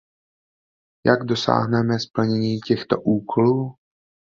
Jak 1.07 1.23
dosáhneme 1.25 1.99
splnění 1.99 2.59
těchto 2.67 3.01
úkolů? 3.01 3.75